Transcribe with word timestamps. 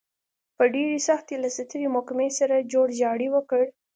په 0.57 0.63
ډېرې 0.73 0.99
سختۍ 1.07 1.35
له 1.43 1.49
سترې 1.57 1.87
محکمې 1.95 2.29
سره 2.39 2.67
جوړجاړی 2.73 3.27
وکړ. 3.31 3.63